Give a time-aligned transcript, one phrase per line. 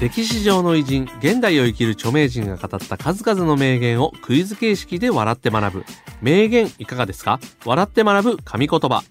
[0.00, 5.84] 歴史上の偉人現代を生きる著名人が語った数々の名言をクイズ形式で笑って学ぶ。
[6.22, 7.38] 名言いかがですか？
[7.66, 9.02] 笑って学ぶ神言葉。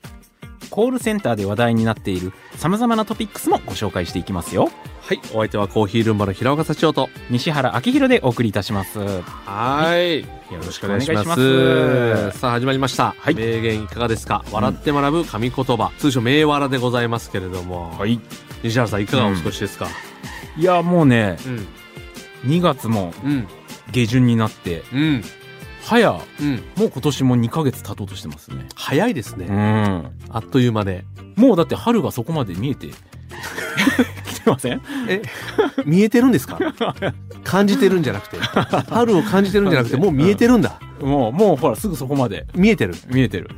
[0.71, 4.71] コールセンターで話題になっている様々なトピックスもご紹介していきますよ。
[5.01, 7.09] はいお相手はコーヒールンバの平岡幸男と。
[7.29, 8.97] 西原明宏でお送りいたします。
[8.97, 9.05] よ
[9.45, 10.21] はい。
[10.21, 10.27] よ
[10.57, 12.31] ろしくお願いします。
[12.31, 13.35] さあ始まりました、はい。
[13.35, 14.43] 名言いかがですか？
[14.51, 18.19] 笑って学ぶ神言葉、通称名笑でございますけれども、い。
[18.63, 19.87] 西原さんいかがお過ごしですか？
[20.57, 21.37] いや、もうね、
[22.45, 22.51] うん。
[22.51, 23.47] 2月もうん。
[23.91, 25.23] 下旬になって、うん。
[25.81, 26.63] 早、もうん。
[26.85, 28.67] う今年も2ヶ月経とうとしてますね。
[28.75, 30.11] 早いですね、ん。
[30.29, 31.05] あっという間で。
[31.35, 32.89] もうだって春がそこまで見えて
[34.25, 34.81] きてません？
[35.07, 35.21] え
[35.85, 36.57] 見えてるんですか？
[37.43, 38.37] 感じてるんじゃなくて。
[38.89, 40.79] 春を感じてるんじゃなくてもう見えてるんだ。
[41.01, 42.45] もう、もうほらすぐそこまで。
[42.55, 42.93] 見えてる。
[43.07, 43.49] 見えてる。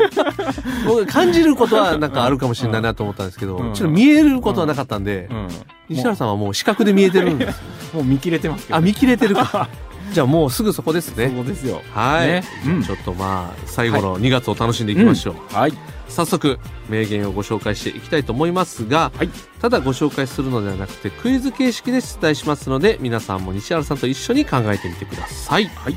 [0.86, 3.74] 僕感じることはなんかあるかもしれないなと思ったんですけど、うん。
[3.74, 5.48] ちょっと見えることはなかったんで、うん。
[5.90, 7.60] 西原さんはもう視覚で見えてるんです。
[7.94, 9.68] もう見切れてますけど、あ見切れてるか
[10.12, 11.32] じゃあもうすぐそこですね。
[11.34, 11.82] そうですよ。
[11.92, 12.44] はい、ね。
[12.86, 15.72] ちょっとまあ最後の2月を楽しんでいきましょう、はい。
[16.08, 19.30] 早速名言をご紹介していきたいと思いますが、はい。
[19.60, 25.96] ただご紹介するのではなくてクイズ形式で出題しますので皆さんも西原さんと一緒に考えてみてください、はい。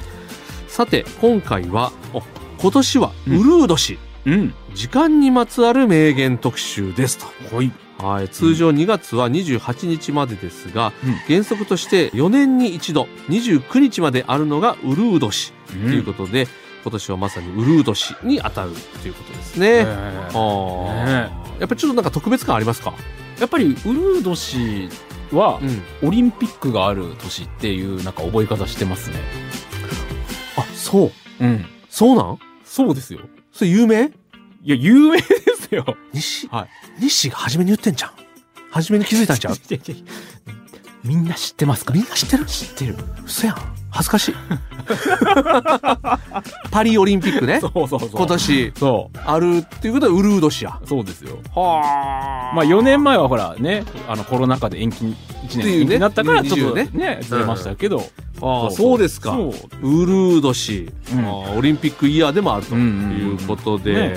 [0.67, 2.21] さて今回はお
[2.59, 4.53] 今年はウうんルー年、うん。
[4.73, 7.55] 時間にまつわる名言特集ですと。
[7.55, 7.71] はい。
[7.97, 11.13] はい、通常2月は28日までですが、うん。
[11.27, 16.47] 原則として4年に一度29日まであるのがウルー年ということで、
[16.83, 19.67] 今年はまさにウルー年に当たるということですね。
[19.79, 22.93] えあやっぱりちょっとなんか特別感ありますか、
[23.39, 24.89] やっぱりウルード氏
[25.31, 25.59] は
[26.01, 29.17] うん、オリンピックがある年っていうなんか覚え方してますね。
[30.55, 31.11] あそう。
[31.43, 31.65] うん。
[31.89, 32.39] そうなん？
[32.63, 33.21] そうですよ。
[33.51, 34.11] それ有名？
[34.63, 35.97] いや、有名ですよ。
[36.13, 36.69] 西、はい。
[36.99, 38.11] 西が初めに言ってんじゃん。
[38.71, 39.55] 初めに気づいたんちゃう？
[41.03, 41.93] みんな知ってますか？
[41.93, 42.45] みんな知ってる？
[42.45, 42.95] 知ってる。
[43.25, 43.55] 嘘やん。
[43.89, 44.35] 恥ずかしい。
[46.69, 47.59] パリオリンピックね。
[47.61, 48.09] そうそうそう。
[48.13, 48.73] 今年。
[48.75, 50.87] そあるっていうことはウルー年やう。
[50.87, 51.39] そうですよ。
[51.55, 55.15] はまあ4年前はほらね、あのコロナ禍で延期、1
[55.47, 55.87] っていうね。
[55.87, 58.03] 年延期になったからちょっと20ね、ずれましたけど。
[58.41, 59.31] ああそうですか。
[59.31, 59.81] そう。
[59.81, 61.25] ウルード氏、うん。
[61.25, 63.17] ああオリンピックイヤーでもあるとうんうんうん。
[63.31, 64.15] いうことで、ね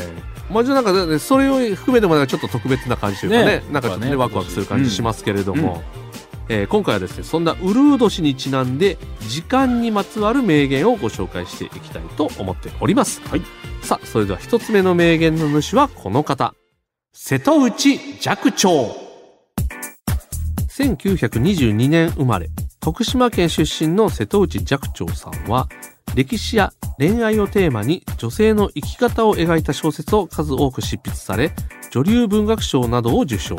[0.51, 3.65] まあじゃあなんかねそれを含めてもなんかちょっと特別な感じというかねね。
[3.71, 4.17] なんかちょっとねね。
[4.17, 6.55] ワクワクする感じしますけれども、うん。
[6.55, 13.43] えー今回はですねそんなウルード氏にちなんで時間にまつわる名言をご紹介していきたいと思っております、はい。
[13.83, 16.55] さあそれでは一つ目の名言の主はこの方。
[17.13, 18.97] 瀬戸内寂聴。
[20.69, 22.49] 1922年生まれ
[22.81, 25.69] 徳島県出身の瀬戸内寂聴さんは
[26.15, 31.53] 歴史や恋愛をテーマに女性の生き方を描いた小説を数多く執筆され
[31.91, 33.57] 女流文学賞などを受賞。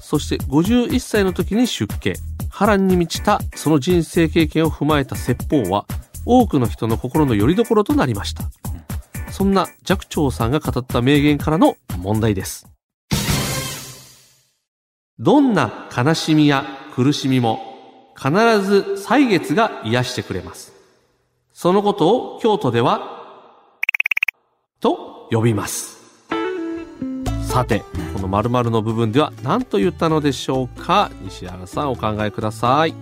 [0.00, 2.14] そして51歳の時に出家。
[2.50, 5.86] 波乱に満ちたその人生経験を踏まえた説法は
[6.26, 8.44] 多くの人の心の拠り所となりました。
[9.30, 12.68] そんな寂聴さんが語った名言からの問題です。
[15.18, 16.64] どんな悲しみや
[16.94, 17.60] 苦しみも
[18.16, 20.71] 必ず歳月が癒してくれます。
[21.52, 23.22] そのことを京都では、
[24.80, 26.00] と呼びます。
[27.42, 31.10] さて、この〇〇の部分では何と言ったのでしょうか？
[31.22, 32.94] 西原さんお考えください。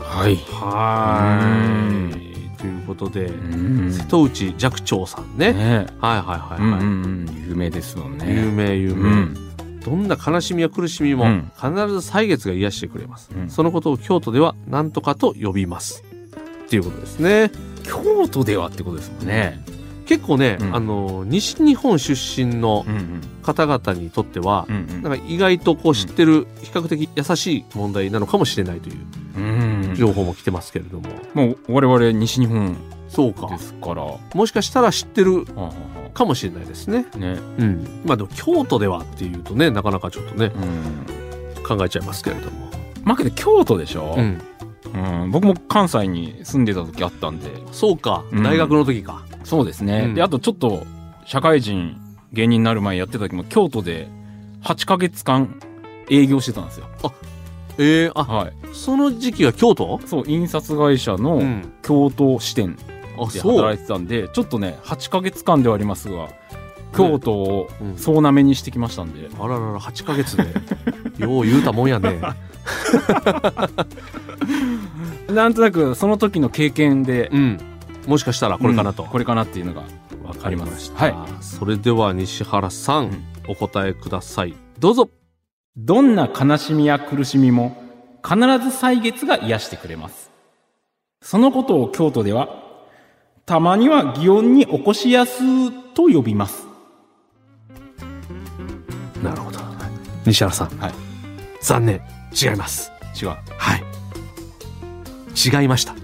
[0.00, 0.36] はい。
[0.36, 2.58] はい。
[2.58, 5.52] ということで、うん瀬戸内寂聴さんね。
[5.52, 6.80] ねはいはいはいうんはい。
[6.80, 7.44] うんうん。
[7.48, 8.32] 有名ですもんね。
[8.32, 9.10] 有名有名。
[9.10, 9.34] うん。
[9.80, 16.02] どんな悲しみや苦しみもうん必ず歳月が癒してくれます、うんそのことを京都では何とかと呼びます
[16.78, 17.50] っていうことですね
[17.84, 19.62] 京都ではってことですもんね。
[20.06, 22.12] 結構ね、うんあの西日本出
[22.44, 23.20] 身のうんうん。
[23.42, 28.96] 方々にとっては、うんうんなんか意外とこう知ってる比較的優しい問題なのかもしれないという
[29.36, 29.40] う
[29.92, 29.94] ん。
[29.94, 32.76] 情報も来てますけれども、もう我々西日本
[33.08, 34.02] そうかですから。
[34.02, 35.46] はもしかしたら知ってる
[36.14, 37.38] かもしれないですねあね。
[37.58, 41.62] うんまあでも京都ではっていうとねなかなかちょっとねうん。
[41.64, 42.70] 考えちゃいますけれども
[43.04, 44.40] まあけど京都でしょ、うん
[44.94, 47.50] うん、僕も関西に住んでた時あったんで。
[47.72, 48.42] そうか、うん。
[48.42, 49.24] 大学の時か。
[49.42, 50.14] そうですね、うん。
[50.14, 50.86] であとちょっと
[51.26, 51.96] 社会人
[52.32, 54.08] 芸人になる前やってた時も京都で
[54.62, 55.60] 8ヶ月間
[56.08, 56.86] 営業してたんですよ。
[57.76, 58.52] えー、あ、はい。
[58.72, 60.00] その時期は京都？
[60.06, 61.72] そう印刷会社のん。
[61.82, 62.78] 京都支店
[63.18, 63.56] あ、でそう。
[63.56, 66.28] 働いてたんでちょっとね8ヶ月間ではありますが
[66.96, 67.98] 京都をうん。
[67.98, 70.44] 総なめにしてきましたんで、あららら、8ヶ月で。
[71.18, 72.20] よう言うたもんやね。
[75.34, 77.60] なんとなくその時の経験でうん。
[78.06, 79.04] もしかしたらこれかなと。
[79.04, 79.82] うんこれかなっていうのが
[80.22, 81.12] わかりました。
[81.12, 84.54] はそれでは西原さん、うんお答えください。
[84.78, 85.10] どうぞ。
[85.76, 87.76] どんな悲しみや苦しみも
[88.26, 90.30] 必ず歳月が癒してくれます。
[91.20, 92.48] そのことを京都では、
[93.44, 96.66] たまには祇園に起こしやすと呼びます。
[99.22, 99.58] なるほど。
[100.26, 100.68] 西原さん。
[100.78, 100.92] はい
[101.60, 102.00] 残念。
[102.32, 102.92] 違います。
[103.20, 103.28] 違う。
[103.28, 103.83] はい。
[105.34, 105.94] 違いました。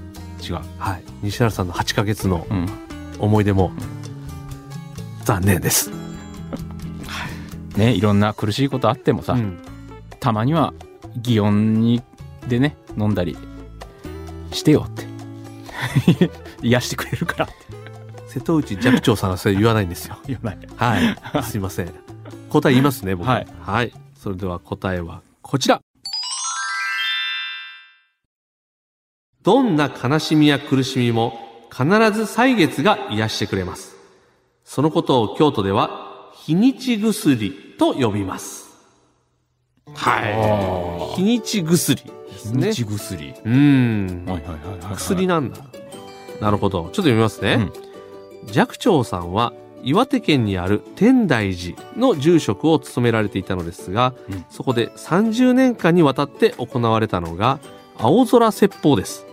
[0.43, 0.61] 違う。
[0.79, 1.03] はい。
[1.23, 2.67] 西原さんの8ヶ月のうん。
[3.21, 3.71] 思い出も、
[5.25, 5.91] 残念です。
[7.77, 9.59] ね、いろんな苦しいことあってもさ、うん
[10.19, 10.75] たまには
[11.23, 12.03] 祇園に、
[12.47, 13.39] でね、飲んだり
[14.53, 15.09] してよって。
[16.63, 17.55] 癒してくれるからって
[18.29, 20.19] 瀬戸内寂聴さんはそれ言わないんですよ。
[20.29, 20.69] 言わない。
[20.77, 21.43] はい。
[21.43, 21.93] すいません。
[22.51, 23.27] 答え言いますね、僕。
[23.27, 23.47] はい。
[23.63, 23.93] はい。
[24.15, 25.81] それでは答えはこちら。
[29.43, 31.39] どんな悲しみや苦しみも
[31.71, 33.97] 必ず歳月が癒してくれます。
[34.65, 38.69] そのことを京都では日にち薬と呼びます。
[39.95, 41.17] はい。
[41.17, 42.73] 日にち薬ですね。
[42.73, 43.31] 日薬。
[43.31, 44.25] うーん。
[44.27, 44.95] はいはいはいはい。
[44.95, 45.59] 薬なんだ。
[46.41, 46.83] なるほど。
[46.83, 47.69] ちょっと読みますね。
[48.53, 49.53] 寂聴さんは
[49.83, 57.59] 岩手県にある天台寺の住職を務められていたのですが、うんそこで30年間にわたって行われたのが
[57.97, 59.30] 青空説法です。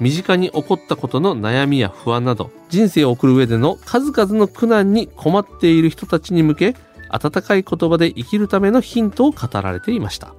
[0.00, 6.76] 身近に起こったことの悩みや不安など、人生を送る上での数々の苦難に困っている人たちに向け、
[7.10, 10.34] 温かい言葉で生きるためのヒントを語られていました。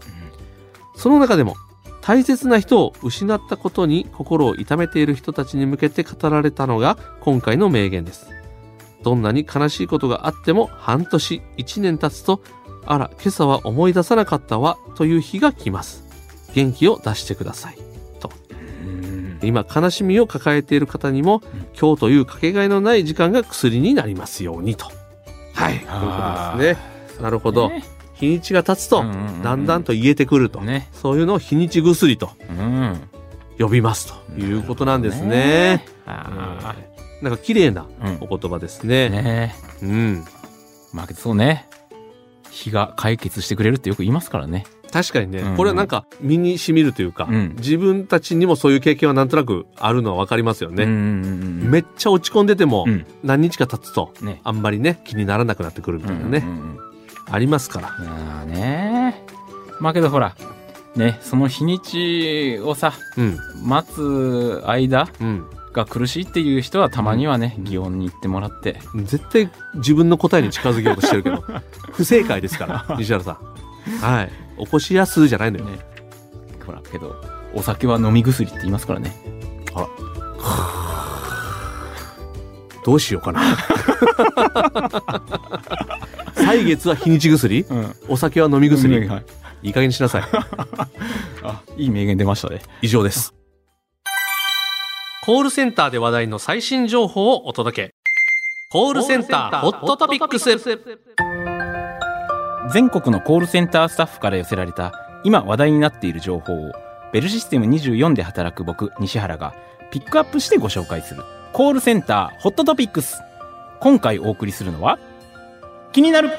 [0.95, 1.55] その中でも、
[2.01, 8.29] 大切な人を失ったことに心を痛めている人たちに向けて語られたのが今回の名言です。
[9.03, 12.41] どんなに悲しいことがあっても半年、一年経つと、
[12.85, 16.03] あら、今朝は思い出さなかったわという日が来ます。
[16.53, 17.88] 元気を出してください。
[19.41, 21.41] うん今、悲しみを抱えている方にも、
[21.79, 24.87] 今日というかけがえのない時間が薬になりますようにと。
[25.53, 25.79] はい。
[25.79, 27.21] ということですね。
[27.21, 27.69] なるほど。
[27.69, 27.83] ね
[28.19, 29.03] 日にちが経つと、
[29.43, 30.59] だんだんと言えてくると。
[30.59, 30.89] ね。
[30.91, 32.99] そういうのを日にち薬とうん。
[33.57, 35.85] 呼びますということなんですね。
[36.05, 36.75] あ
[37.21, 38.89] なんか綺麗なーお言葉ですうん。
[38.89, 39.09] ね。
[39.09, 40.25] ねうん。
[40.93, 41.67] まあそうね。
[42.49, 44.65] 日が解決してくれるってよく言いますからね。
[44.91, 50.83] 確かにね、うんこれはなんか身に染みるというか、うん自分たちにもそういう経験はなんとなくあるのはわかりますよね。
[50.83, 50.97] うんうん
[51.63, 54.41] うんめっちゃ落ち込んでても、うん何日か経つと、ね。
[54.43, 56.79] あんまりね、気にならなくなってくるみたいなね、うんうんうん
[57.31, 57.89] ありますから。
[57.99, 59.23] まあね。
[59.79, 60.35] まあけどほら、
[60.95, 63.37] ね、その日にちをさ、うん。
[63.63, 65.45] 待つ間うん。
[65.71, 68.79] が苦しいっていう人はたまにはね、祇園に行ってもらって。
[69.03, 71.43] 絶対自分の答えに近づけようとしてるけど、
[71.93, 73.35] 不正解ですから、西原さん。
[74.01, 74.31] はい。
[74.59, 75.65] 起こしやすじゃないのよ。
[75.65, 75.79] ね。
[76.65, 77.15] ほら、けど、
[77.53, 79.15] お酒は飲み薬って言いますからね。
[82.85, 83.41] どうしようかな。
[86.33, 87.65] 歳月は日にち薬？
[87.69, 87.95] うん。
[88.07, 89.25] お酒は飲み薬、はい。
[89.61, 90.23] いい加減にしなさい。
[91.43, 92.61] あ、いい名言出ましたね。
[92.81, 93.33] 以上です。
[95.25, 97.93] コールセンターで話題の最新情報をお届け。
[98.71, 101.58] コールセンターホットトピックス。
[102.71, 106.71] 全国のコールセンタースタッフから寄せられた今話題になっている情報を
[107.11, 109.55] ベルシステム24で働く僕西原が
[109.91, 113.19] ピックアップしてご紹介するコールセンターホットトピックス。
[113.79, 114.99] 今回お送りするのは
[115.91, 116.29] 気になる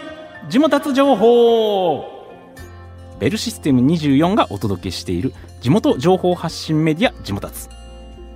[0.48, 2.20] 地元情報。
[3.18, 7.68] ベルシステム24がお届けしている地元情報発信メディア地元達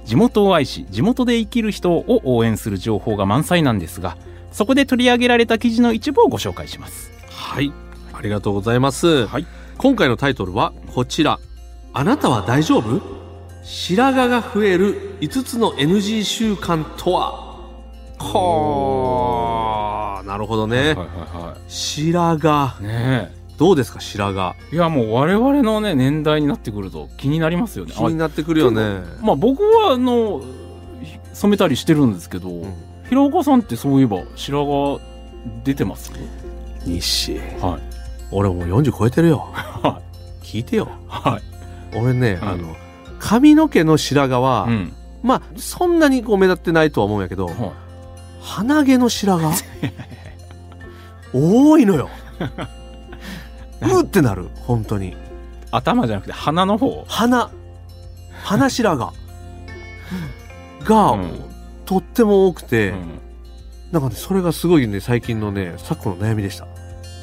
[0.05, 4.19] 地元を愛し地元で生きる人を応援する情報が満載なんですが
[4.55, 7.73] そこで取り上げられた記事の一部をご紹介しますはい。
[8.13, 9.27] ありがとうございます。
[9.27, 9.47] はい
[9.77, 11.41] 今回のタイトルはこちら。
[11.93, 13.03] あなたは大丈夫？
[13.65, 17.33] 白髪が増える5つの NG 習慣とは？
[18.21, 20.77] はあ、なるほどね。
[20.77, 22.85] はいはいは白髪。
[22.85, 22.89] い。
[22.89, 24.55] ねどうですか白髪？
[24.73, 24.77] え。
[24.77, 27.93] いや、もう我々のね、年代になってくると気になりますよね。
[27.93, 28.83] 気になってくるよね。
[28.83, 30.41] あまあ僕は、あの、
[31.03, 32.75] ひ染めたりしてるんですけど、うん
[33.09, 35.01] 平岡さんってそういえば白髪
[35.65, 36.13] 出てます？
[36.87, 37.39] 西。
[37.61, 37.83] はい。
[38.31, 39.39] 俺もう40超えてるよ。
[39.53, 40.01] は
[40.43, 40.89] 聞いてよ。
[41.09, 41.43] はい。
[41.97, 42.75] 俺ね、うんあの、
[43.19, 44.93] 髪の毛の白髪は、うん。
[45.23, 47.57] まあ、そんなにこう目立ってないとは思うんやけど、はい
[48.41, 49.55] 鼻毛の白髪？
[51.33, 52.11] 多いのよ。
[53.81, 55.17] うーってなる、本当に。
[55.71, 57.05] 頭じゃなくて鼻の方？
[57.09, 57.51] 鼻
[58.43, 59.13] 鼻白髪
[60.85, 61.54] が、うん
[61.85, 63.21] とっても多くて、うん
[63.95, 66.67] なんかね、それがすごいね、最近のね、昨今の悩みでした。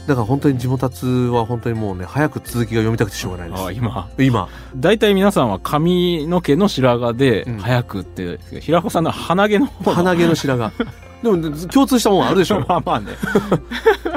[0.08, 3.63] だから本当に地元達は本当にもうね、早く続きが読みたくてしょうがないです。
[3.65, 4.48] あ今今。
[4.77, 10.74] 大体皆さんは髪の毛の白髪でうん早くって、平子さんの鼻毛の方鼻毛の白髪。
[11.22, 13.12] でも、ね、共通したもんあるでしょ まあまあね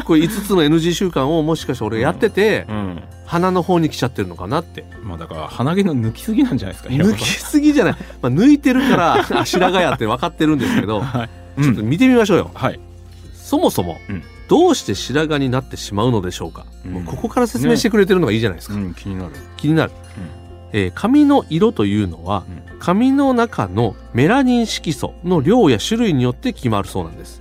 [0.05, 3.03] これ5つの NG 習慣をもしかして俺やってて、うん。
[3.27, 4.85] 鼻の方に来ちゃってるのかなって。
[5.03, 7.97] まあだから鼻毛の抜きすぎなんじゃないですか抜きすぎじゃない。
[8.23, 12.51] まあ、抜いてるから、 あ白髪やって分かってるんですけど、はい、ちょっと見てみましょうよ。
[12.55, 12.79] はい。
[13.35, 14.23] そもそも、うん。
[14.49, 16.93] どうして白髪になってしまうのでしょうか、うん。
[16.93, 18.75] もうここから説明してくれてるのがいいじゃないですか。
[18.75, 19.93] うん、気になる、気になる。
[20.73, 27.41] えー髪の色というのは、う髪の中のメラニン色素の量や種類によって決まるそうなんです。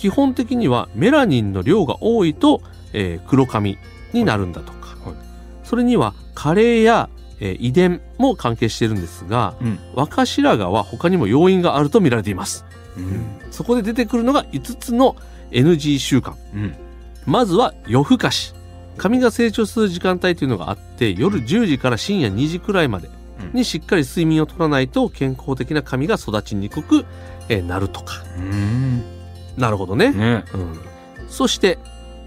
[0.00, 2.62] 基本的にはメラニンの量が多いと、
[2.94, 3.76] えー黒髪
[4.14, 5.14] になるんだとか、はい
[5.62, 12.64] それには加齢や、えー遺伝も関係しているんですが、うん若白髪は他にも要因があると見られています。
[12.96, 15.16] うんそこで出てくるのが5つの
[15.50, 16.34] NG 習慣。
[16.54, 16.74] うん
[17.26, 18.54] まずは夜更かし。
[18.96, 23.08] 髪が成長する時間帯というのがあって、夜10時から深夜2時くらいまで
[23.54, 27.04] にしっかり睡眠をとらないと健康的な髪が育ちにくく、
[27.48, 28.14] えーなるとか。
[28.38, 29.02] うん
[29.60, 30.10] なるほどね。
[30.10, 30.80] ねうん。
[31.28, 31.78] そして、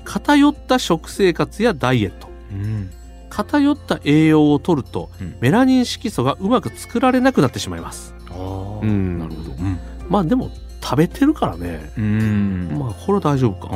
[0.06, 2.28] 偏った食生活やダイエット。
[2.52, 2.90] うん
[3.30, 8.14] 偏った栄養を取ると、うんメラニン色素がうまく作られなくなってしまいます。
[8.30, 11.92] ああうんなるほどうんまあでも、食べてるからね。
[11.98, 13.76] うんまあ、これは大丈夫か。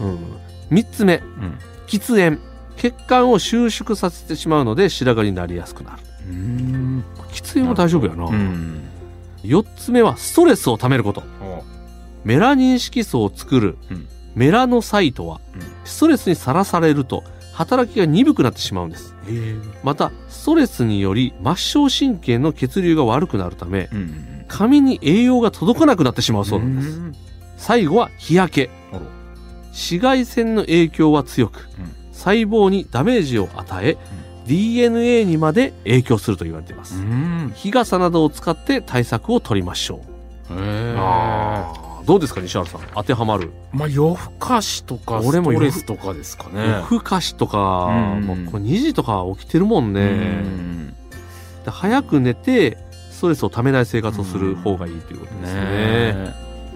[0.00, 0.18] うん。
[0.70, 2.40] 三つ目、うん喫煙。
[2.76, 5.98] 血管を収縮させてしまうので白髪になりやすくなる。
[6.28, 8.24] うん喫煙は大丈夫やな。
[8.24, 8.82] うん
[9.44, 11.22] 四つ目はストレスをためること。
[12.24, 14.08] あメラニン色素を作るうん。
[14.34, 15.62] メラノサイトはうん。
[15.84, 17.24] ストレスにさらされると
[17.58, 19.16] 働きが鈍くなってしまうんです。
[19.82, 23.90] また、ストレスにより末梢神経の血流が悪くなるため、
[24.46, 27.00] 髪に栄養が届かなくなってしまうそうなんです。
[27.00, 27.12] ん。
[27.56, 28.70] 最後は日焼け。
[29.70, 31.92] 紫外線の影響は強く、うん。
[32.12, 33.96] 細胞にダメージを与え、
[34.46, 36.94] DNA にまで影響すると言われています。
[37.00, 37.52] ん。
[37.56, 40.00] 日傘などを使って対策を取りましょ
[40.50, 40.54] う。
[40.54, 40.94] へえ。
[40.96, 41.47] あー
[42.08, 42.80] どうですか西原さん。
[42.94, 46.66] 当てはまる、まあ夜更かしとかス俺も夜トレスとかですかね。
[46.66, 50.04] 夜更かしとか、うんもうこれ2時とか起きてるもんね、う
[50.48, 50.94] ん
[51.66, 52.78] で早く寝て
[53.10, 55.66] ストレスをためない生活をする方がいいということですね、ね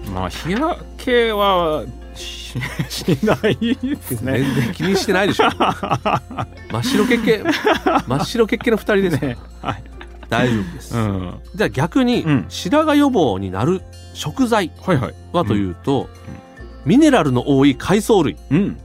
[0.05, 0.09] え。
[0.13, 2.59] まあ日焼けはし
[2.89, 4.37] しないですね。
[4.37, 5.49] 全然気にしてないでしょ。
[6.69, 7.43] 真っ白血系
[8.07, 9.83] 真っ白血系の2人です、ねはい。
[10.29, 11.33] 大丈夫です、うん。
[11.55, 12.45] じゃあ逆に、うん。
[12.49, 13.81] 白髪予防になる
[14.13, 14.71] 食材
[15.31, 16.09] はというと、
[16.85, 18.37] ミネラルの多い海藻類。
[18.51, 18.77] うん。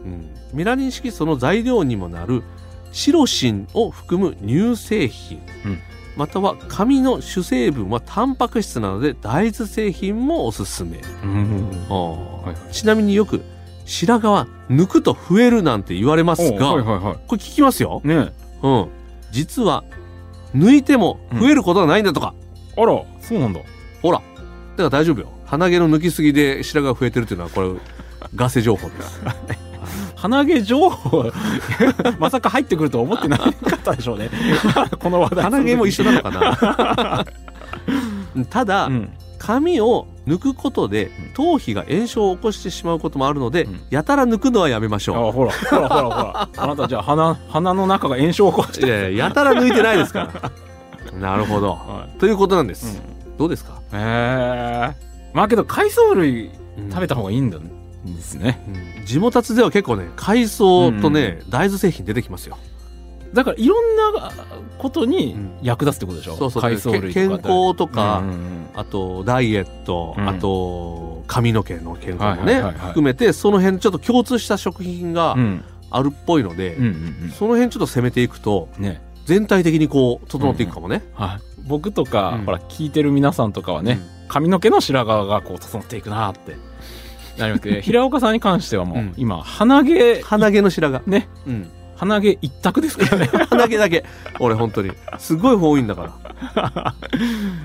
[0.52, 2.42] メラニン色素の材料にもなる
[2.92, 5.78] シロシンを含む乳製品、うん。
[6.16, 10.98] または髪の主成分はタンパク質なので大豆製品もおすすめ、
[12.72, 13.40] ちなみによく
[13.84, 18.32] 白髪は抜くと増えるなんて言われますが、おはいはいはこれ聞きますよ、いね
[18.62, 18.88] うん、
[19.30, 19.84] 実は
[20.56, 22.34] 抜いても増えることはないんだとか、
[22.76, 23.60] あらそうなんだ。
[24.02, 24.24] ほらだ
[24.78, 25.28] から大丈夫よ。
[25.46, 27.70] 鼻毛の抜きすぎで白髪が増えてるっていうのはこれ
[28.34, 29.20] ガセ情報です。
[30.16, 31.30] 鼻毛情報
[32.18, 34.30] まさか入ってくるとは思ってなかったでしょうね。
[34.98, 35.44] この話題。
[35.44, 37.24] 鼻毛も一緒なのかな？
[38.50, 39.10] ただ、うん。
[39.38, 43.80] 髪を抜くことで頭皮が炎症を起こしてしまうこともあるので、うん。
[43.90, 46.48] やたら抜くのはやめましあょほらほらほらほら。
[46.56, 50.28] あなたじゃあ鼻鼻の中が炎症を起こしういやいややたら抜いてないですか
[51.12, 51.18] ら。
[51.18, 51.70] なるほど。
[51.70, 53.00] はということなんでいす、
[53.38, 54.94] どうですか、うん、へえ
[55.34, 56.50] まあけど海藻類
[56.90, 58.64] 食べた、た方がいいんだですね。
[58.98, 59.06] うん。
[59.06, 62.58] 地元達では結構ね海藻とね、大豆製品出てきますよ。
[63.34, 64.32] だからいろんな
[64.78, 65.50] ことにうん。
[65.62, 66.62] 役立つってことでしょ、そうそう。
[66.62, 68.66] 海藻類とか健康とか、うんうんうん。
[68.74, 70.28] あとダイエット、うん。
[70.28, 72.74] あと髪の毛の健康もね、はいはいはいはい。
[72.88, 75.64] 含めてその辺ちょっと共通した食品がうん。
[75.90, 79.02] あるっぽいので、うんうんその辺ちょっと攻めていくとうんね。
[79.24, 82.44] 全体的にこう整っていくかもね、はい僕とか、うん。
[82.44, 86.56] ほら聞いてる皆さんとかはね、髪の毛の白髪がこう整っていくなって
[87.38, 89.14] なりますけど 平岡さんに関してはもう、うん。
[89.16, 91.04] 今鼻毛鼻毛の白髪。
[91.06, 91.28] ね。
[91.46, 91.70] うん。
[91.96, 93.26] 鼻毛一択ですからね。
[93.50, 94.04] 鼻毛だけ。
[94.38, 94.92] 俺本当に。
[95.18, 96.94] すごい多いんだから。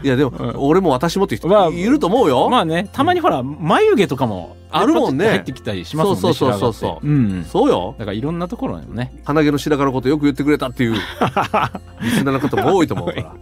[0.03, 0.53] いやでも、うん。
[0.57, 5.27] 俺も私もっていう人まあいると思うよ、まあねたまにほら眉毛とかもあるもんね。
[5.27, 7.07] 入ってきたりしますもんねそうそうそうそう白髪って。
[7.07, 7.13] うん。
[7.13, 7.95] うんそうよ。
[7.99, 9.13] だからいろんなところにもね。
[9.23, 10.93] 鼻毛の白髪のことよく言ってくれたっていう。
[12.01, 13.33] リスナーの方も多いと思うから、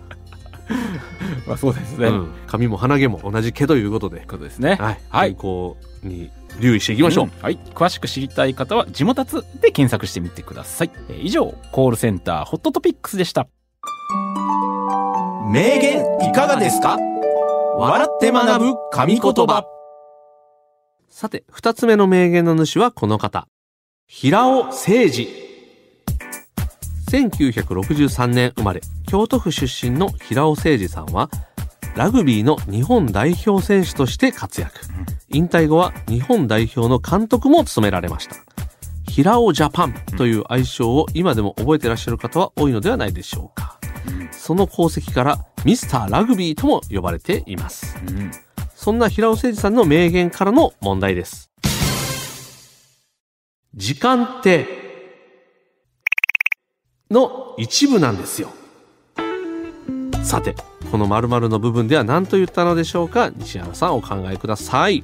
[1.47, 7.25] まあそうですね、うん、髪も鼻毛も同じ毛ということで、ことですねはい、はい健康に留意していきましょう。
[7.27, 7.57] んはい。
[7.73, 10.91] 詳しく知りたい方は、地元つで検索してみてください。
[11.09, 13.47] えー以上、コールセンターホットトピックスでした。
[15.49, 16.97] 名言いかがですか？
[17.77, 19.65] 笑って学ぶ神言葉
[21.09, 23.47] さて、二つ目の名言の主はこの方。
[24.07, 25.50] 平尾誠二。
[27.11, 31.29] 1963年生まれ、京都府出身の平尾誠二さんは、
[31.95, 34.79] ラグビーの日本代表選手として活躍。
[35.29, 38.37] 引退後は日本代表の監督も務められました。
[39.09, 43.77] 平尾ジャパンという愛称を今でも覚えていらっしゃる方は多いのではないでしょうか。
[44.31, 47.97] その功績からミスターラグビーとも呼ばれています。
[48.07, 48.31] うん。
[48.73, 51.51] そんな平尾誠二さんの名言からの問題です。
[53.75, 54.90] 時間って、
[57.11, 58.49] の一部なんですよ。
[60.23, 60.55] さて、
[60.91, 63.29] この〇〇の部分では何と言ったのでしょうか？
[63.35, 65.03] 西原さんお考えください。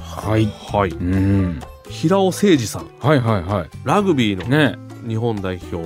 [0.00, 0.46] はい。
[0.46, 0.90] はい。
[0.90, 1.60] うん。
[1.88, 4.48] 平尾誠二さん、はいはいはラグビーのい。
[4.48, 5.76] ね日本代表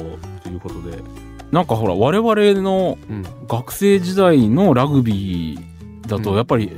[0.43, 1.03] ということで、
[1.51, 3.25] なんかほら、我々のうん。
[3.49, 6.71] 学生時代のラグビーだうんと、やっぱり、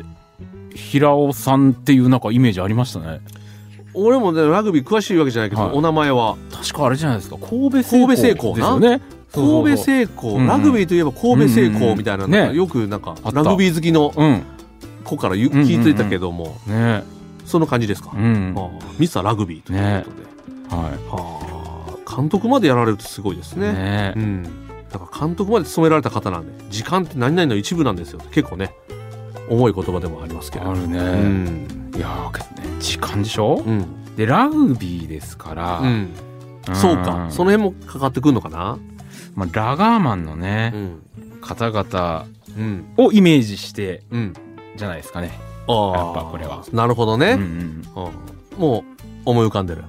[0.74, 3.20] 平尾さんっていうなんかイメージありましたね。
[3.94, 5.72] 俺もね、ラグビー詳しいわけじゃないけど、はい。
[5.72, 7.36] お名前は、確かあれじゃないですか。
[7.38, 9.00] 神戸神戸製鋼なですよね。
[9.32, 10.46] 神戸製製鋼、うんうん。
[10.46, 12.54] ラグビーといえば神戸製鋼みたいなのが、ね。
[12.54, 13.42] よくなんかあった。
[13.42, 14.42] ラグビー好きのうん。
[15.04, 15.68] 子から言ううんうんうん。
[15.68, 17.02] 聞いていたけども、ね。
[17.44, 18.54] その感じですか、うん。
[18.56, 18.68] ああ
[18.98, 20.82] ミスターラグビーということで、は
[21.16, 23.58] はあ監督までやられるとすごいですい。
[23.58, 23.72] ね。
[23.72, 24.12] ね。
[24.16, 24.42] うん。
[24.92, 28.20] だから監督まで務められた方なんで時間って何々の一部なんですよ。
[28.30, 28.72] 結構ね
[29.48, 30.98] 重い言葉でもありますけれどあるね。
[30.98, 33.62] うんいやーけどね、時間でしょ？
[33.66, 36.10] うん、で、ラグビーですから、うん、
[36.74, 37.28] そうか。
[37.30, 38.78] その辺もかかってくるのかな？
[39.34, 41.02] まあ、ラガーマンのうね、ん。
[41.40, 42.92] 方々うん。
[42.96, 44.34] をイメージして、うん。
[44.76, 45.30] じゃないですかね。
[45.68, 46.64] ああやっぱこれは。
[46.72, 47.82] なるほどね、うんうん
[48.54, 48.58] うん。
[48.58, 48.84] もう
[49.24, 49.84] 思い浮かんでる。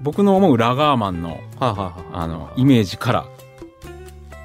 [0.00, 3.26] 僕の思うラガーマンの、はいはいはいあの、イメージから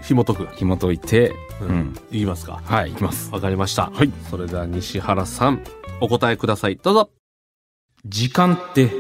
[0.03, 1.95] 紐解く、紐解いて、ううん。
[2.11, 2.61] いますか？
[2.63, 3.31] はい、いきます。
[3.31, 3.89] わかりました。
[3.89, 4.11] はい。
[4.29, 5.61] それでは西原さん
[5.99, 6.77] お答えください。
[6.77, 7.09] どうぞ。
[8.05, 8.91] 時間って、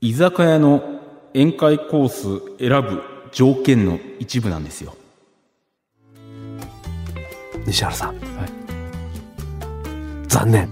[0.00, 0.82] 居酒屋の
[1.34, 4.94] 宴会コース選ぶ条件の一部なんですよ。
[7.66, 8.20] 西原さん、
[10.28, 10.68] 残念。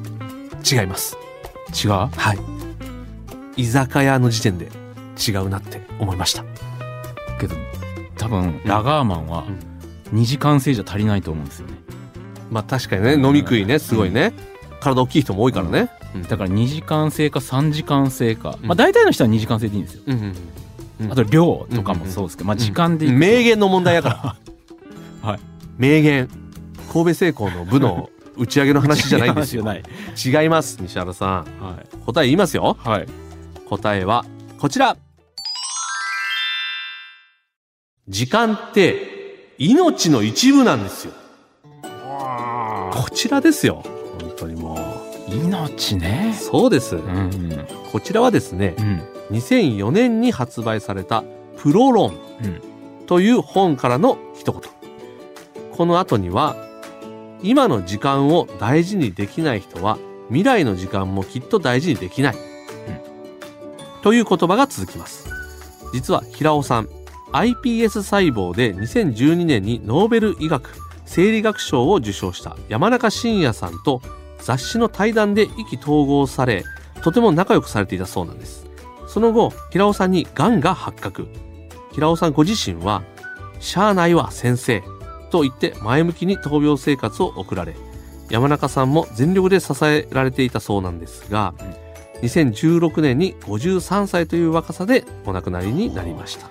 [0.71, 1.17] 違います。
[1.85, 1.91] 違う？
[1.91, 2.35] は
[3.57, 3.63] い。
[3.63, 4.69] 居酒屋の時点で
[5.17, 6.45] 違うなって思いました。
[7.41, 7.55] けど、
[8.17, 9.45] 多分、ラガーマンは
[10.13, 11.75] うん、2時間制じゃ足りないと思うんですよね。
[12.51, 14.33] まあ確かにね飲み食いねすごいね、
[14.94, 16.22] 体大きい人も多いからね、うん。
[16.22, 18.59] だから2時間制か3時間制か。
[18.61, 18.68] うん。
[18.68, 20.03] まあ大体の人は2時間制でいいんですよ。
[21.11, 24.37] あと量とかもそうですけど、まあ時間で名言の問題やから。
[25.29, 25.40] はい。
[25.77, 26.29] 名言。
[26.92, 29.64] 神戸製鋼の部の 打ち上げの話じゃないんですよ。
[29.64, 31.31] 違います西原さん。
[31.61, 31.96] はい。
[32.05, 32.77] 答え言いますよ。
[32.81, 33.07] はい。
[33.68, 34.25] 答えは
[34.59, 34.96] こちら。
[38.09, 41.12] 時間って命の一部なんですよ。
[42.92, 43.83] こちらですよ。
[43.83, 43.96] 本
[44.37, 44.79] 当にも
[45.29, 46.35] 命うね。
[46.38, 47.03] そうです、うん。
[47.03, 47.66] うん。
[47.90, 49.03] こちらはですねうん。
[49.31, 51.25] 2004年に発売された
[51.59, 52.61] 「プロ論うん」
[53.07, 54.61] という本からの一言
[55.72, 56.57] この後には
[57.42, 62.37] 今の時間を大事にできない人は未来の時間もきっと大事にできない、
[64.03, 65.29] という言葉が続きます
[65.92, 66.88] 実は平尾さん
[67.33, 70.70] iPS 細胞で2012年にノーベル医学
[71.05, 74.01] 生理学賞を受賞した山中伸也さんと
[74.47, 76.65] 雑誌の対談で意気投合され
[77.03, 78.65] とても仲良くされていたそうなんです。
[79.09, 81.27] その後平尾さんに癌が発覚。
[81.93, 83.03] 平尾さんご自身は
[83.59, 84.85] 「しゃあないわ先生」
[85.33, 87.75] と言って前向きに闘病生活を送られ
[88.31, 91.53] 山中さんも全力で支えられていたそうなんですが、
[92.23, 96.49] 2016年に53歳という若さでお亡くなりになりました。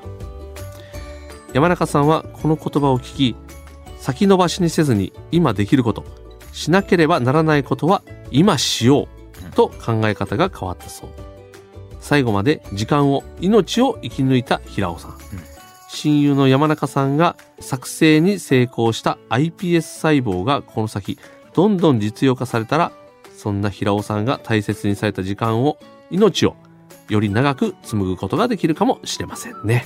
[1.54, 3.36] 山中さんはこの言葉を聞き
[3.98, 6.25] 先延ばしにせずに今できること
[6.56, 9.10] しなければならないことは今しよ
[9.52, 11.10] うと考え方が変わったそう。
[12.00, 15.18] 最後まで時間を命を生き抜いた平尾さん、
[15.90, 21.20] 親友の山中さんが作成に成功した iPS 細胞がこの先
[21.54, 22.94] どんどん実用化されたら
[23.36, 25.78] そんな平尾さんが大切にされた時間を
[26.10, 26.56] 命を
[27.10, 29.86] より長く紡ぐことができるかもしれませんね。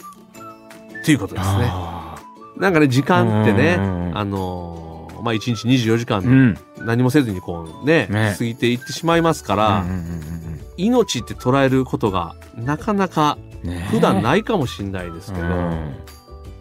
[1.04, 1.68] ということですね。
[1.72, 2.22] あ
[2.58, 4.12] なんかね時間ってねうん。
[4.16, 4.89] あのー
[5.22, 6.58] まあ1日24時間ーうん。
[6.86, 8.36] 何もせずにこうねね。
[8.38, 10.40] 過ぎていってしまいますから、うんうんうん
[10.78, 13.88] 命って捉えることがなかなかうんね。
[13.92, 15.96] 普段ないかもしれないですけど、うん。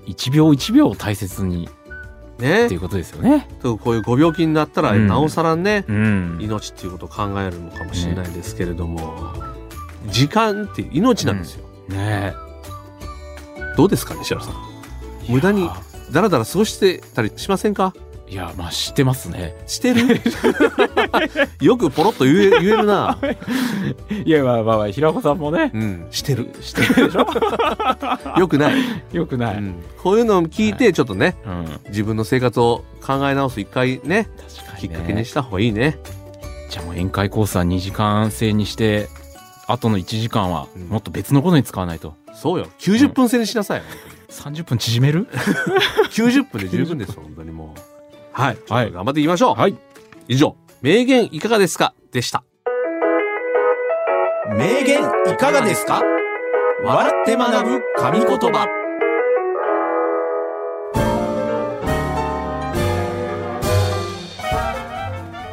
[0.06, 1.68] 一秒一秒を大切に
[2.40, 2.66] ね。
[2.66, 3.46] っていうことですよね。
[3.62, 5.06] とこういうご病気になったら、うん。
[5.06, 6.38] なおさらね、うん。
[6.40, 9.32] 命っていうことを考えるのかもしれないですけれども、
[10.10, 12.34] 時間って命なんですよ、ね。
[13.76, 14.54] どうですか西原さん。
[15.28, 15.70] 無駄に
[16.10, 17.94] だらだら過ごしてたりしませんか？
[18.30, 19.56] いや、まあ知ってますね。
[19.66, 20.20] してる？
[21.62, 23.18] よくポロッと言え言えるな。
[24.24, 26.06] いや、まあまあまあ、平子さんもね、うん。
[26.10, 26.50] してる。
[26.60, 27.26] してるでしょ？
[28.38, 28.74] よくない、
[29.12, 29.56] よくない。
[29.56, 29.74] うん。
[30.02, 31.80] こういうのを聞いてちょっとねうん。
[31.88, 34.96] 自分の生活を考え直す一回ね確かに、きっね。
[34.96, 35.98] かけにした方がいいね。
[36.68, 39.08] じゃあもう宴会コースは2時間制にして、
[39.66, 40.82] あとの1時間はうん。
[40.88, 42.14] もっと別のことに使わないと。
[42.34, 42.66] そうよ。
[42.78, 43.82] 90分制にしなさい、
[44.30, 45.26] 30分縮める？
[46.12, 47.80] 90分で十分です本当にもう
[48.38, 48.92] はい、はい。
[48.92, 49.76] 頑張っていきましょう、はい。
[50.28, 50.54] 以上。
[50.80, 51.92] 名言いかがですか？
[52.12, 52.44] でした。
[54.56, 56.04] 名言いかがですか？
[56.84, 58.68] 笑って学ぶ神言葉。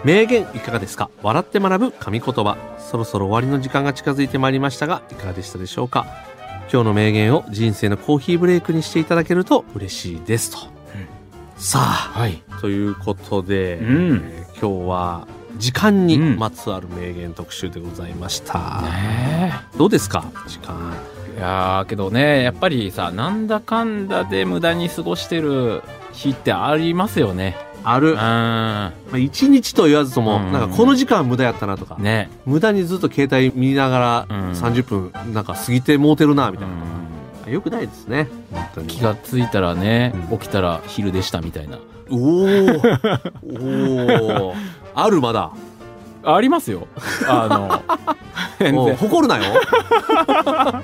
[0.03, 1.09] 名言いかがですか？
[1.23, 2.55] 笑って学ぶ神言葉。
[2.77, 6.05] そろそろ終わりの時間が近づいてまいりましたがいかがでしたでしょうか？
[6.71, 10.74] 今日の名言を人生のコーヒーブレイクにしていただけると嬉しいですと、
[11.57, 12.43] さあはい。
[12.61, 20.25] ということで、うんえー今日は時間にうんまつわる名言特集でございました、ねどうですか？
[20.47, 20.95] 時間
[21.35, 21.37] え。
[21.37, 25.81] いやーけどね、やっぱりさ、なんだかんだで無駄に過ごしてる
[26.13, 27.57] 日ってありますよね。
[27.83, 28.93] ある、うまん。
[29.13, 32.29] あ、一日と言わずとも、うんなんかこの時間無駄やったなとか、ね。
[32.45, 36.94] 無駄にずっと携帯見ながらうん30分なんか過ぎてもうてるなみたいな、うん
[37.47, 41.79] よくないですね本当に気がついたらね、うん起きたら昼でしたみたいな。
[42.09, 44.55] おーおー
[44.93, 45.51] あるまだ
[46.23, 46.87] ありますよ。
[47.27, 47.81] あの。
[48.95, 49.43] 誇るなよ
[50.25, 50.81] あ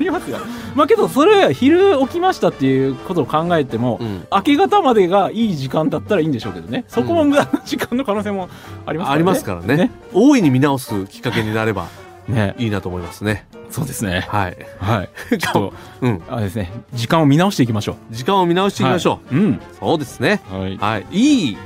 [0.00, 0.38] りますよ。
[0.74, 6.84] まあけど、それは昼起きましたっていうことを考えても、うん明け方までがいい時間だったらいいんでしょうけどね。
[6.88, 8.48] そこも無駄な時間の可能性も
[8.86, 9.14] ありますからね。
[9.14, 11.86] ありますからねね大いに見直すきっかけになれば
[12.26, 12.54] ね。
[12.58, 14.24] いいなと思いますねそうですね。
[14.28, 14.56] はい。
[14.78, 15.08] はい。
[15.36, 16.22] ちょっと、うん。
[16.30, 19.36] あれですね、時間を見直していきましょ時間を見直していきましょう。
[19.36, 19.50] うん。
[19.54, 20.40] う、そうですね。
[20.48, 20.78] はい。
[20.78, 21.06] はい。
[21.10, 21.56] いい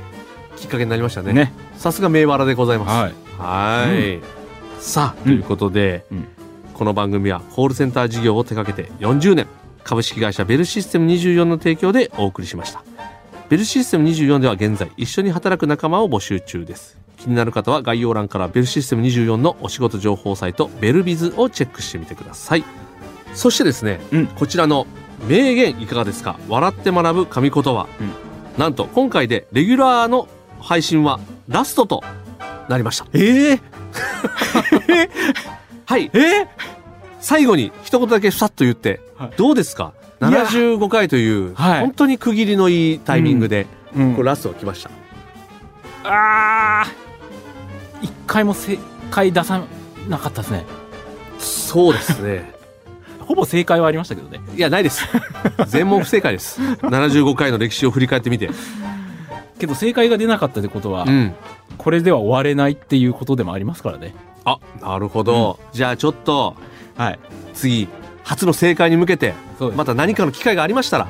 [0.57, 1.33] きっかけになりましたね。
[1.33, 1.53] ね。
[1.77, 2.89] さすが名笑でございます。
[2.89, 3.13] はい。
[3.37, 4.19] はい。
[4.79, 5.23] さあうん。
[5.25, 6.27] ということで、うん。
[6.73, 9.45] この番組はコールセンター事業を手掛けて40年
[9.83, 12.81] 株式会社ベルシステム24の提供でお送りしました。
[13.49, 22.63] ベルシステム24では現在一緒に働く仲間を募集中です気になる方は概要欄からベルシステム24のお仕事情報サイトベルビズをチェックしてみてください。
[23.33, 24.27] そしてですね、うん。
[24.27, 24.87] こちらの
[25.27, 26.39] 名言いかがですか？
[26.47, 28.11] 笑って学ぶ神言葉、うん。
[28.57, 30.27] なんと今回でレギュラーの
[30.61, 32.03] 配信はラストと
[32.69, 33.05] なりました。
[33.13, 33.59] ええ
[35.85, 36.09] はい。
[36.13, 36.47] え
[37.19, 39.31] 最後に一言だけさっと言って、はい。
[39.35, 39.93] どうですか？
[40.21, 40.45] いや。
[40.45, 41.81] 75回という、はい。
[41.81, 44.15] 本当に区切りのいいタイミングで、うん。
[44.15, 44.89] これラストが来ました。
[46.05, 46.89] あー。
[46.91, 47.08] 一
[48.29, 48.77] 回も正
[49.11, 49.61] 解出さ
[50.07, 50.65] なかったですね。
[51.39, 52.51] そうですね
[53.25, 54.39] ほぼ正解はありましたけどね。
[54.55, 55.05] いやないです
[55.67, 58.49] 全問不正解です75回の歴史を振り返ってみて
[59.59, 61.33] けど正解が出なかったってことは、うん
[61.77, 64.13] これでは終われないっていうことでもありますからね。
[64.43, 66.55] あなるほど、じゃあちょっと
[66.97, 67.19] はい。
[67.53, 67.87] 次
[68.23, 69.33] 初の正解に向けて。
[69.75, 71.07] また何かの機会がありましたら、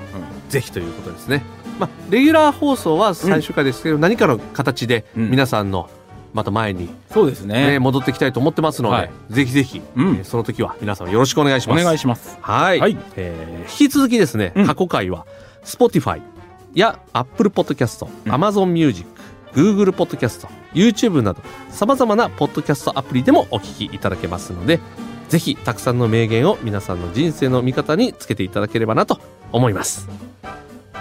[0.49, 1.43] ぜひということですね。
[1.79, 5.89] まあ、レギュラー放送は最終回ですけど、何かの形でうん皆さんの
[6.33, 7.79] また前に、そうですねね。
[7.79, 11.83] 戻ってきたいと思ってますので、はいぜひぜひ、うんえーその時は皆さんよろしくお願いしおます。
[11.85, 12.37] 願いします。
[12.41, 15.25] はい、はいえー引き続きですね、うん過去回は
[15.63, 16.21] Spotify
[16.73, 19.07] や Apple Podcast、うん Amazon Music、
[19.53, 24.79] Google Podcast、YouTube など様々なポッドキャストアプリでもお聞きいただけますので、
[25.29, 29.19] ぜひたくさんの名言を皆さんの人生の味方につけていただければなと
[29.51, 30.07] 思います。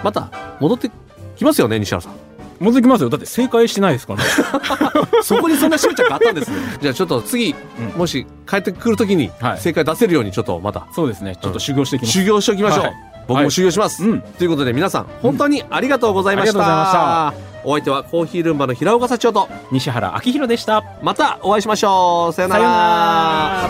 [0.03, 0.91] また戻って
[1.37, 2.28] きますよね、西原さん。
[2.59, 3.09] 戻ってきますよ。
[3.09, 4.29] だって正解してないですからね。
[5.23, 6.57] そこにそんな執着あったんですね。
[6.81, 11.35] じゃあちょっと次、うんもし帰ってくるときにはい正解出せるようにちょっとまたそうですね。
[11.41, 12.13] ちょっと修行していきます。
[12.13, 12.83] 修行しておきましょう。
[12.85, 12.93] はい
[13.27, 14.03] 僕も修行します。
[14.03, 14.21] うん。
[14.21, 16.59] ということで皆さん本当にありがとうございました。
[16.59, 20.83] ありがとうございまお相手はコーヒールンバの平岡社長と西原明宏でした。
[21.03, 22.33] またお会いしましょう。
[22.33, 23.69] さよなら。